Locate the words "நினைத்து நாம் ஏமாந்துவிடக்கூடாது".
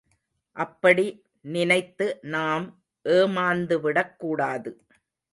1.45-4.71